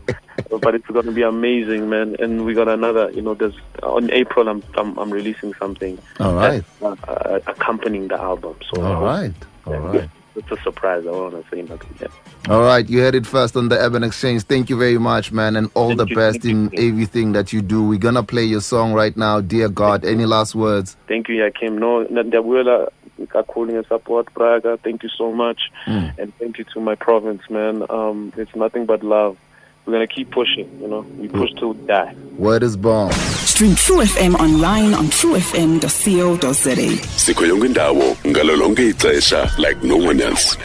but 0.60 0.76
it's 0.76 0.88
gonna 0.88 1.12
be 1.12 1.22
amazing, 1.22 1.90
man. 1.90 2.16
And 2.20 2.46
we 2.46 2.54
got 2.54 2.68
another. 2.68 3.10
You 3.12 3.22
know, 3.22 3.34
there's 3.36 3.56
on 3.84 4.12
April. 4.12 4.48
I'm 4.50 4.64
I'm, 4.76 4.98
I'm 4.98 5.12
releasing 5.12 5.54
something. 5.56 5.98
all 6.20 6.34
right, 6.36 6.64
uh, 6.82 6.96
uh, 7.08 7.40
accompanying 7.48 8.08
the 8.10 8.20
album. 8.20 8.56
So 8.74 8.82
all 8.82 9.04
right, 9.04 9.34
all 9.66 9.78
right. 9.80 10.10
It's 10.36 10.52
a 10.52 10.58
surprise. 10.58 11.06
I 11.06 11.12
want 11.12 11.34
to 11.34 11.50
say 11.50 11.62
nothing 11.64 11.96
yet. 12.00 12.12
All 12.48 12.62
right, 12.62 12.88
you 12.88 13.00
heard 13.00 13.16
it 13.16 13.26
first 13.26 13.58
on 13.58 13.70
the 13.70 13.78
Urban 13.78 14.04
Exchange. 14.04 14.44
Thank 14.44 14.70
you 14.70 14.78
very 14.78 14.98
much, 14.98 15.32
man, 15.32 15.56
and 15.56 15.70
all 15.74 15.90
Thank 15.90 16.00
the 16.00 16.08
you, 16.08 16.16
best 16.16 16.46
in 16.46 16.72
everything 16.78 17.34
that 17.34 17.52
you 17.52 17.62
do. 17.62 17.84
We're 17.84 18.00
gonna 18.00 18.24
play 18.24 18.44
your 18.46 18.62
song 18.62 18.94
right 18.94 19.16
now, 19.18 19.42
Dear 19.42 19.70
God. 19.70 20.06
Any 20.06 20.26
last 20.26 20.56
words? 20.56 20.96
Thank 21.08 21.30
you, 21.30 21.36
Yakim. 21.36 21.78
No, 21.80 22.06
Ndabuela, 22.06 22.90
kakhulu 23.28 23.74
nge-support 23.74 24.34
braga 24.34 24.78
thank 24.78 25.04
you 25.04 25.10
so 25.10 25.32
much 25.32 25.72
and 25.86 26.34
thank 26.40 26.58
you 26.58 26.64
to 26.64 26.80
my 26.80 26.96
province 26.96 27.42
man 27.50 27.84
um, 27.90 28.32
it's 28.38 28.56
nothing 28.56 28.86
but 28.86 29.04
love 29.04 29.38
we're 29.90 29.98
going 29.98 30.08
to 30.08 30.14
keep 30.14 30.30
pushing 30.30 30.68
you 30.82 30.88
know 30.88 31.02
we 31.20 31.28
mm. 31.28 31.40
push 31.40 31.52
till 31.60 31.74
we 31.74 31.88
die 31.88 32.14
Word 32.38 32.64
is 32.64 32.78
born. 32.78 33.12
Stream 33.12 33.76
True 33.76 33.98
FM 33.98 34.36
online 34.36 34.94
on 34.94 35.06
truefm.co.za. 35.08 37.08
sikho 37.18 37.46
yonke 37.46 37.66
indawo 37.66 38.18
ngalo 38.28 38.56
lonke 38.56 38.90
ixesha 38.90 39.52
like 39.58 39.88
no 39.88 39.98
one 39.98 40.22
else 40.22 40.58